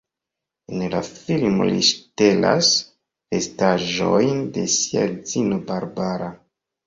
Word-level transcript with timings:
En 0.75 0.79
la 0.93 1.01
filmo 1.07 1.67
li 1.71 1.83
ŝtelas 1.89 2.71
vestaĵojn 3.35 4.41
de 4.57 4.63
sia 4.77 5.05
edzino 5.11 5.61
Barbara. 5.69 6.31